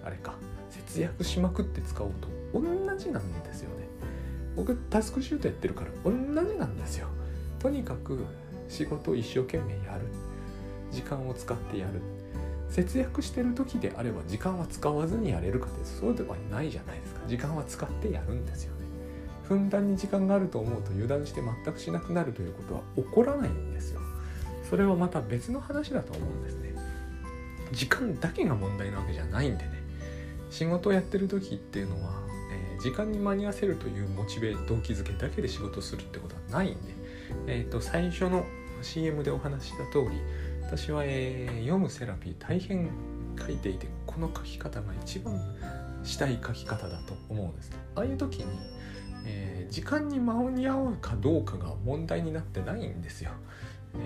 [0.05, 0.35] あれか
[0.69, 2.39] 節約しまくって使おうと。
[2.53, 2.61] 同
[2.97, 3.78] じなんですよね。
[4.59, 7.07] 僕タスクシュートやってるから同じなんですよ。
[7.59, 8.25] とにかく
[8.67, 10.01] 仕事を一生懸命やる。
[10.91, 12.01] 時間を使ってやる。
[12.69, 17.21] 節約してる時であれば時間は使わずにやれるかってそうではないじゃないですか。
[17.25, 18.81] 時間は使ってやるんですよね。
[19.47, 24.01] ふんだんに時間があると思うと油断して全くしなくなるということは起こらないんですよ。
[24.69, 26.75] それはまた別の話だと思うんですね。
[27.71, 29.71] 時間だけが問題なわけじゃないんでね。
[30.49, 32.28] 仕事をやってる時っていうのは、
[32.79, 36.77] 時間に間に合わせるというモチベ動機づけだけで仕事するってことはないんで、
[37.47, 38.45] えーと、最初の
[38.81, 40.21] CM でお話した通り
[40.63, 42.89] 私は、えー、読むセラピー大変
[43.37, 45.39] 書いていてこの書き方が一番
[46.03, 47.71] したい書き方だと思うんです。
[47.95, 48.45] ああいう時に
[49.25, 53.31] えー、時間に間に合うかどうかが問題になってないんですよ。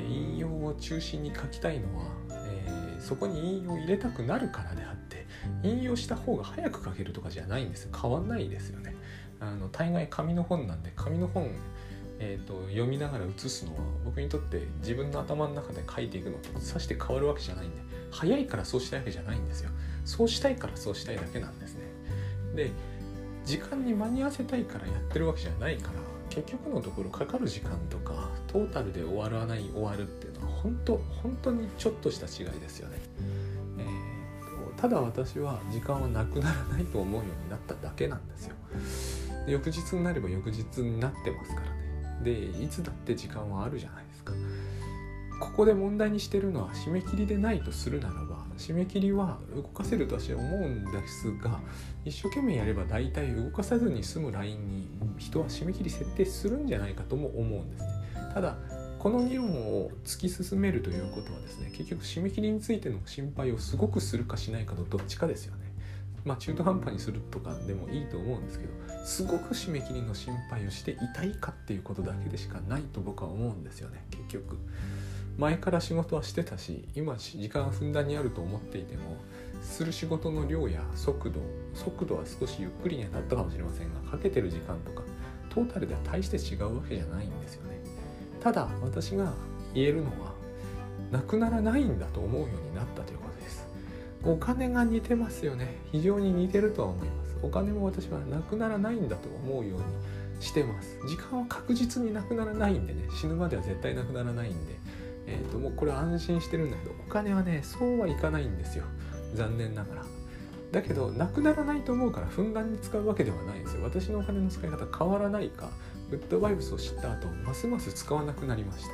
[0.07, 8.95] 引用を中心に書きたいのは、えー、そこに引用を入れたくなるからであって引用した方が早く書けるとかじゃないんです変わんないですよね。
[9.39, 11.51] あの大概紙の本なんで紙の本、
[12.19, 17.77] えーと、読みながら写すのは僕にとって自分の頭の中で書いていくのとさして変わるわけじゃないんで
[18.11, 19.69] 早いからそうしたいわけじゃないんですよ。
[20.05, 21.81] そうしたいからそうしたいだけなんですね。
[22.55, 22.71] で
[23.45, 25.93] 時間に間に合わせたいからやってるわけじゃないから
[26.29, 32.99] 結局のところかかる時間とかトータルで終わらない終わるっていうのは本当本当にちょっとした違いですよね。
[34.83, 38.55] ただ私は時間はなくならないと思うようになっただけなんですよ。
[39.47, 42.21] 翌日になれば翌日になってますからね。
[42.21, 44.33] でいつだって時間はあるじゃないですか。
[45.39, 51.61] ここで問題にしてるのは締め切りでないとするならば締め切りは動かせると私は思うんですが
[52.03, 57.89] 一生懸命やれば大体動かさずに済むラインに人は締め切り設定するんじゃないかとも思うんですね
[58.33, 58.57] ただ
[59.03, 65.73] この議論を突き進めるということはですね結局締め切りについての心配をすごくするかしないかのどっちかですよね
[66.23, 68.71] まあ中途半端にするとかでもいいと思うんですけど
[69.03, 74.57] すごく締め切りの心配をしていたいかっていうことだけでしかないと僕は思うんですよね結局。
[75.37, 79.17] 前から仕事はしてたし今時間ふんだんにあると思っていても
[79.61, 81.41] する仕事の量や速度
[81.73, 85.01] 速度は少しゆっくりにはなったかもしれませんがかけてる時間とか
[85.49, 87.72] トータルでは大して違うわけじゃないんですよね
[88.43, 89.33] ただ私が
[89.73, 90.33] 言えるのは
[91.11, 93.65] なくならないんだと思うようになったということです。
[94.25, 95.77] お金が似てますよね。
[95.91, 97.37] 非常に似てるとは思います。
[97.41, 100.97] お金も私はなくならないんだと思うようにしてます。
[101.07, 103.07] 時間は確実になくならないんでね。
[103.17, 104.75] 死ぬまでは絶対なくならないんで。
[105.25, 108.83] えーと、もうこれは安心してるんだけどお金はねそうはいかないんですよ。
[109.35, 110.05] 残念ながら。
[110.73, 113.83] だけどなくならないと思うからふんだんに使うわけではないんですよ。
[113.83, 115.69] 私のお金の使い方変わらないか
[116.13, 118.85] グッドバイブスを知った後ますます使わなくなりまし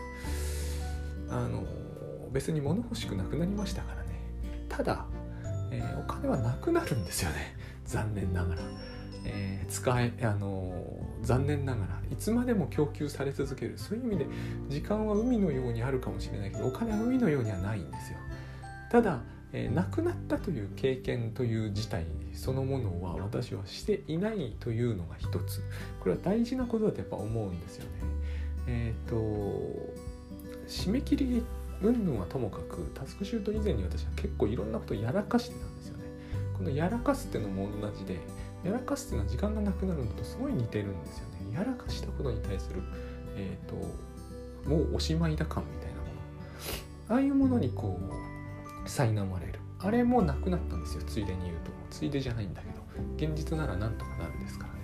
[1.28, 1.36] た。
[1.36, 1.66] あの
[2.32, 4.10] 別に物欲しくなくなりましたからね。
[4.70, 5.06] ただ、
[5.70, 7.58] えー、お金はなくなるんですよね。
[7.86, 8.62] 残念ながら。
[9.26, 12.00] えー、使え、あの、残念ながら。
[12.10, 13.78] いつまでも供給され続ける。
[13.78, 14.28] そういう意味で
[14.70, 18.18] 時間は海のようにあるかもしれないけどお金は海のようにはないんですよ。
[18.90, 19.20] ただ、
[19.52, 22.06] えー、亡くなったという経験という事態
[22.40, 25.62] そのものは私はしていないというのが一つ。
[26.00, 27.90] これは大事なことだとやっぱ思うんですよね。
[28.68, 29.16] えっ、と
[30.68, 31.44] 締め切り
[31.82, 36.04] 云々はともかくタスクシュート以前に私は結構いろんなことをやらかしてたんですよね。
[36.58, 38.20] このやらかすっていうのも同じで
[38.64, 42.82] やらかすっていうのは時間がなくなるのとすごい似てるんですよねやらかしたことに対する
[43.36, 46.12] えっ、ー、ともうおしまいだ感みたいなもの。
[47.10, 48.29] ああいうものにこう
[48.86, 49.60] 苛まれる。
[49.80, 51.04] あれもなくなったんですよ。
[51.04, 51.72] ついでに言うと。
[51.90, 52.80] ついでじゃないんだけど。
[53.16, 54.80] 現実ならなんとかなるですからね。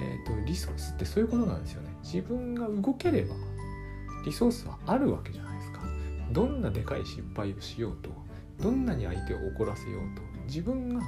[0.00, 1.88] えっ、ー、とリソースってそういうことなんですよね。
[2.02, 3.34] 自分が動ければ
[4.24, 5.80] リソースはあるわけじゃないですか。
[6.32, 8.10] どんなでかい失敗をしようと
[8.60, 11.02] どんなに相手を怒らせようと自分が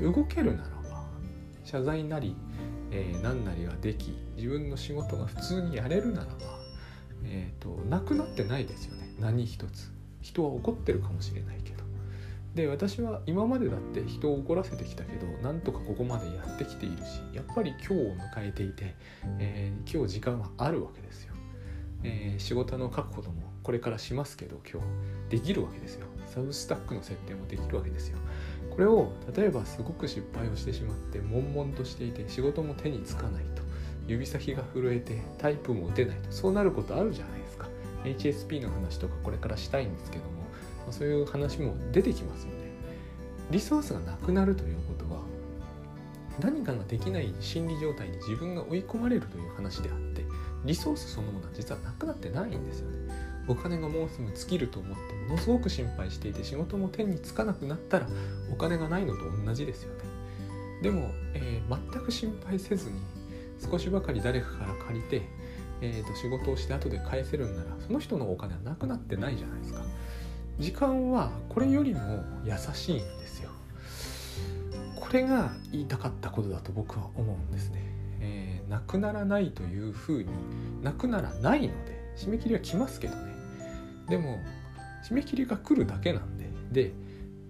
[0.00, 1.06] 動けるならば
[1.64, 2.36] 謝罪なり、
[2.90, 6.32] えー、何なりができ自分の仕事が普通にやれるならば、
[7.24, 9.14] えーと、なくなってないですよね。
[9.18, 9.95] 何一つ。
[10.26, 11.76] 人は怒ってるかもしれないけど。
[12.54, 18.96] で私は今までだって人を怒らせてきたけどなんとかここまでやってきているしやっぱり今日を迎えていて、
[19.38, 21.34] えー、今日時間はあるわけですよ。
[22.02, 24.80] えー、仕事の確保ともこれからしますけど今
[25.28, 26.06] 日できるわけですよ。
[26.26, 28.18] サブスタックの設定もできるわけですよ。
[28.70, 33.62] これを例えばすごく失敗をしてしまって悶々としていて仕事も手につかないと。
[34.06, 36.32] 指先が震えてタイプも打てないと。
[36.32, 37.45] そうなることあるじゃないですか。
[38.06, 40.30] HSP の話とかこれからしたいんですけども、
[40.92, 42.70] そういう話も出てきますよね。
[43.50, 45.20] リソースがなくなるということは
[46.40, 50.24] 何かができない心理状態に自分が追い込まれるという話であって
[50.64, 52.96] リソースそのものは実はなくなってないんですよね。
[53.48, 58.08] お金がもうすぐ尽きると思ってものすごく心配していて仕事も手につかなくなったら
[58.52, 60.00] お金がないのと同じですよね。
[60.82, 63.00] でも、えー、全く心配せずに
[63.70, 65.22] 少しばかり誰かから借りて、
[65.80, 69.82] えー、と仕事をして後で返せるんならその人のお金はなくなってないじゃないですか。
[70.58, 73.50] 時間はこれよりも優しいんですよ。
[74.96, 77.80] これが言いたかったことだと僕は思うんですね、
[78.20, 80.28] えー、なくならないというふうに
[80.82, 83.34] なくならないので締め切りは来ますけどね。
[84.08, 84.38] でも
[85.08, 86.46] 締め切りが来るだけなんで。
[86.72, 86.92] で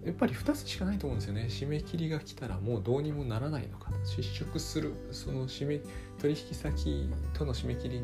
[0.05, 1.47] やっぱり2つしかないと思うんですよね。
[1.49, 3.91] 締め切りが来たらもうどうにもならないのか。
[4.05, 5.81] 失職するその締め
[6.19, 8.01] 取引先との締め切り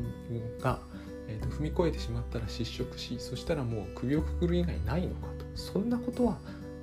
[0.60, 0.80] が、
[1.28, 5.44] えーと、踏み越えてしまったら失職しそしたらもう首をくくる以外ないのかと。
[5.54, 6.38] そんなことは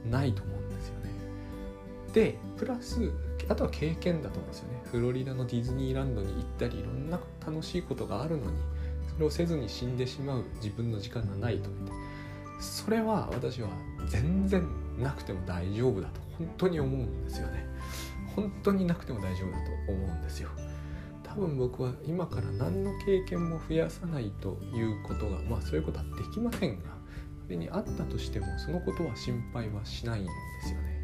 [0.10, 1.10] ないと思うんですよね。
[2.14, 3.12] でプラス
[3.50, 4.82] あとは経験だと思うんですよね。
[4.92, 8.58] フロリダのディズニーランドに行ったりいろんな楽しいことがあるのに
[9.14, 11.94] それをせずに死んでしまう自分の時間がないと思って。
[12.62, 13.70] それは私は
[14.08, 14.64] 全然
[15.00, 17.66] なくても大丈夫だと本当に思うんですよね。
[18.36, 20.50] 本当になくても大丈夫だと思うんですよ。
[21.36, 26.90] 多分僕は今から何の経験も増やさないということがまあそういうことはできませんが
[27.48, 30.30] 仮にあったとしてもそのことは心配はしないんで
[30.64, 31.02] すよね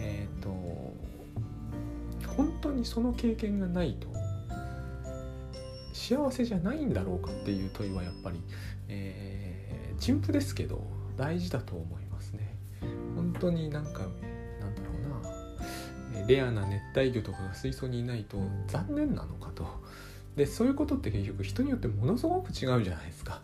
[0.00, 0.50] えっ、ー、と
[2.36, 4.08] 本当にその経験がないと
[5.92, 8.40] 幸せじゃないんだろうかっていう問いはやっぱり、
[8.88, 10.82] えー、陳腐ですけど
[11.16, 12.56] 大事だと思いますね。
[13.14, 14.06] 本当になんか
[16.26, 19.66] レアな熱帯魚とかが水槽にいないと残念なのかと。
[20.36, 23.42] でそういうことって結局人によってものすごく違うじゃないですか。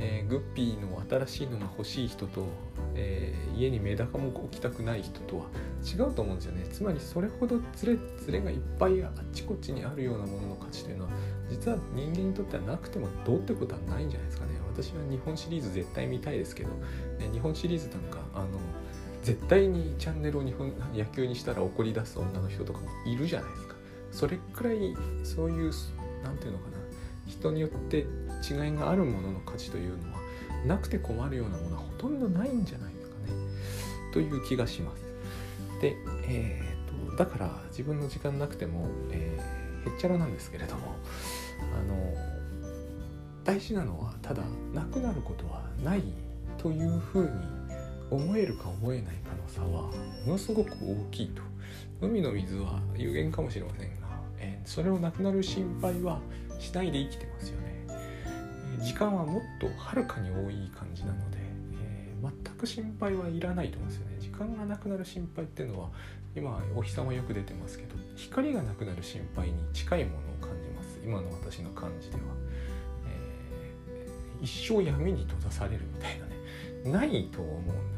[0.00, 2.46] えー、グッピーの新しいのが欲しい人と、
[2.94, 5.46] えー、家にメダカも置きたくない人とは
[5.84, 6.66] 違うと思うんですよね。
[6.70, 11.10] つまりそれほどズレズレがいっぱいあっちこっちにあるようなものの価値というのは
[11.50, 14.52] 実は人間にとってはなくてもどうってことはないんじゃないですかね。
[14.72, 18.46] 私は日本シリーズ絶対見たいですけど、ね、日本シリーズなんかあの
[19.28, 23.74] 絶対にチャンネルを日本野球にしたら怒り出す女の人とかもいるじゃないですか。
[24.10, 25.72] それくらいそういう
[26.24, 26.78] 何て言うのかな。
[27.26, 30.18] 人によって違いがあるものの価値というのは
[30.66, 33.32] なくて困るようなものはほとんどないんじゃないですかね。
[34.14, 35.04] という気がします。
[35.82, 35.94] で、
[36.26, 40.96] えーと、だから自分の時間なくても、えー、へっちゃらなんですけれども
[41.60, 42.14] あの
[43.44, 46.02] 大事なのはただなくなることはない
[46.56, 47.67] というふうに
[48.10, 49.82] 思えるか思えないかの差は
[50.26, 51.42] ものすごく大きいと。
[52.00, 54.06] 海の水は有限かもしれませんが、
[54.38, 56.20] えー、それをなくなる心配は
[56.58, 57.84] しないで生きてますよね。
[58.80, 61.38] え時間はもっとはるかに多い感じなので、
[61.82, 64.16] えー、全く心配はいらないと思うんですよね。
[64.20, 65.88] 時間がなくなる心配っていうのは
[66.36, 71.00] 今お日様よく出てますけど光がなくなる心配に近いものを感じます。
[71.04, 72.22] 今の私の感じでは、
[73.08, 76.38] えー、一生闇に閉ざされるみたいなね。
[76.84, 77.97] ないと思うんで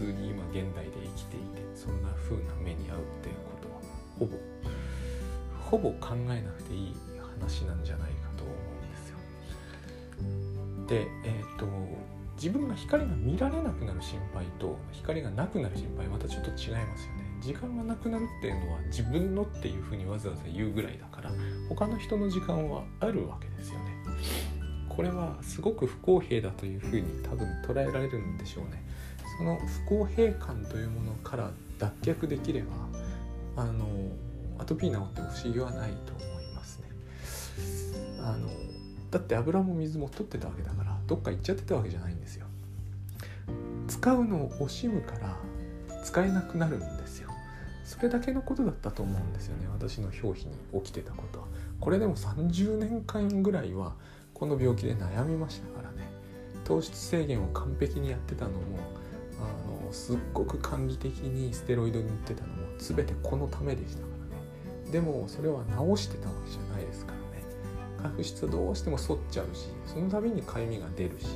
[0.00, 3.80] 通に今現代で生きていてそんな風な目に遭うっていうことは
[4.18, 4.36] ほぼ
[5.70, 6.94] ほぼ考えなくていい
[7.38, 9.18] 話なんじゃないかと思うんですよ。
[10.88, 11.66] で、えーと、
[12.34, 17.30] 自分が光が見られなくなる心配と光がなくなる心配またちょっと違いますよね。
[17.40, 21.30] 時間がなくなるっていうのは自分のっていうふうにわざわざ言うぐらいだから
[21.68, 24.00] 他の人の時間はあるわけですよね。
[24.88, 28.89] これはすごく不公平だというふうに多分捉えられるんでしょうね。
[29.40, 32.66] その不公平感というものから脱却できれば
[33.56, 33.86] あの
[34.58, 36.88] アトピー治っても不思議はないと思いますね。
[38.20, 38.50] あの
[39.10, 42.44] だって油も水も取ってたわけだからどっか行っちゃってたわけじゃないんですよ。
[43.88, 45.34] 使うのを惜しむから
[46.04, 47.30] 使えなくなるんですよ。
[47.86, 51.46] それだけのことだったと思うんですよね私の表皮に起きてたことは。
[51.80, 53.94] これでも30年間ぐらいは
[54.34, 56.10] この病気で悩みましたからね。
[56.64, 58.99] 糖質制限を完璧にやってたのも
[59.92, 64.36] すっごく管理的にステロイド塗ってたのも全てこのためでしたから
[64.84, 64.92] ね。
[64.92, 65.62] でもそれは
[65.96, 67.44] 治してたわけじゃないですからね。
[68.02, 71.26] 角質どうしても反っちゃうしその度にかゆみが出るし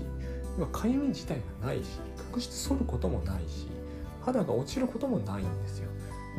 [0.57, 2.01] 今かゆみ自体がないし
[2.31, 3.69] 角質反ることもないし
[4.23, 5.91] 肌が落ちることもないんですよ。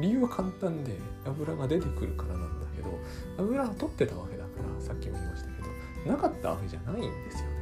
[0.02, 2.90] 理由は簡単で油が出てくるからなんだけど
[3.38, 5.62] 油は取ってたわけだからさっきも言いましたけ
[6.10, 7.56] どなかったわけじゃないんですよね。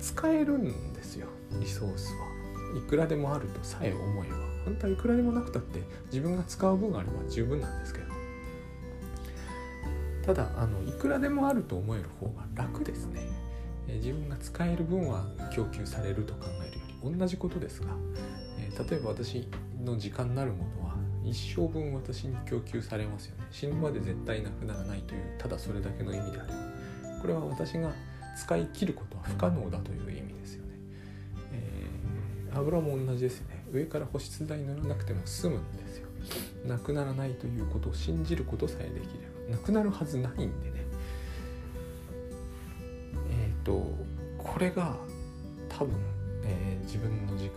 [0.00, 1.26] 使えるんですよ
[1.58, 2.33] リソースは。
[2.76, 8.14] いくらでもあるとさえ思えば本当はいくらでもなくたって自分が使う分あれば十分なんですけど。
[10.24, 13.28] ただあのいくらでもあると思える方が楽ですね、
[13.86, 17.88] 自分が使える分は供給されると考えるより同じことですが、
[18.88, 19.46] 例えば私
[19.84, 23.44] の時間なるものは一生分私に供給されますよね。
[23.50, 27.92] 死ぬまで絶対なくならないというただそれだけの意味であればこれは私が
[28.34, 30.63] 使い切ることは不可能だという意味ですよ、
[32.54, 33.64] 油も同じですよね。
[33.72, 36.08] 上から保湿剤塗らなくても済むんですよ。
[36.66, 39.56] なくならないということを信じることさえできれば。
[39.56, 40.84] なくなるはずないんでね。
[43.30, 43.92] えっ、ー、と
[44.38, 44.96] これが
[45.68, 45.94] 多分、
[46.44, 47.50] えー、自分の時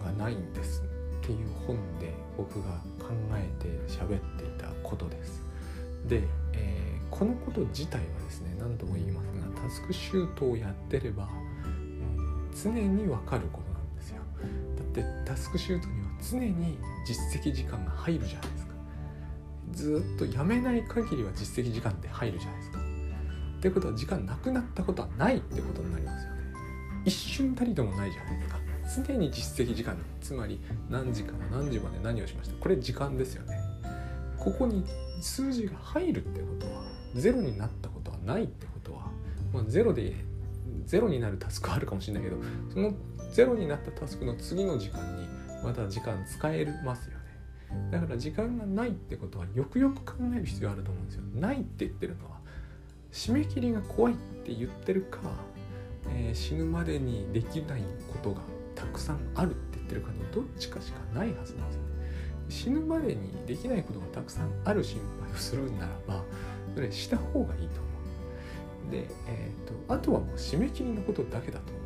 [0.00, 0.82] 間がないんです
[1.22, 5.42] っていう本で僕が考えて喋っていたことです。
[6.08, 6.22] で、
[6.54, 11.28] えー、このこと自体はですね何度も言いますがタスクシュートをやってれば、
[11.64, 13.69] えー、常に分かること。
[14.90, 18.72] ってタスクシュートには常に実績時間が入るじゃないですか。
[19.72, 22.78] ずっとやめない限りは実績時間って入るじゃないですか。
[23.58, 26.40] ってことは時間なくなったことはないってことになりますよね。
[27.04, 28.60] 一瞬たりともないじゃないですか。
[29.06, 32.56] 常に実績時間つまり何時から何時まで何をしました。
[32.56, 33.58] これ時間ですよね。
[34.36, 34.84] ここに
[35.20, 36.82] 数字が入るってことは
[37.14, 39.10] ゼロになったことはないってことは、
[39.52, 40.14] まあ、ゼロで
[40.86, 42.36] ゼロになるタスクはあるかもしれないけど
[42.72, 42.94] その
[43.30, 45.28] ゼロになったタスクの次の時間に
[45.62, 47.20] また時間使えますよね。
[47.90, 51.22] だから時間がないってことはよくよく考える必要あると思うんですよ。
[51.34, 52.38] ないって言ってるのは
[53.12, 55.18] 締め切りが怖いって言ってるか、
[56.08, 58.40] えー、死ぬまでにできないことが
[58.74, 61.90] たくさんあるって言ってるかのどっちかしかないはずなんですよね。
[62.48, 66.24] 死ぬまでにできないことがたくさんある心配をするならば
[66.74, 67.90] それした方がいいと思
[68.88, 68.90] う。
[68.90, 71.79] で、えーと、あとはもう締め切りのことだけだと思う。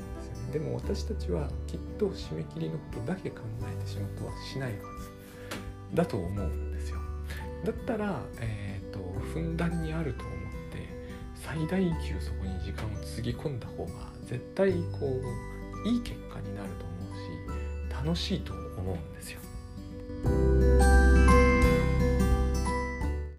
[0.55, 4.79] でも私たちはきっと締め切りのことだけ考えて仕事はしないは
[5.91, 7.01] ずだと思うんですよ
[7.65, 9.01] だったら、えーと、
[9.33, 10.37] ふんだんにあると思っ
[10.71, 10.89] て
[11.35, 15.21] 最大級そこに時間をつぎ込んだ方が絶対こ
[15.85, 19.41] ういい結果になると思うし楽しいと思うんですよ。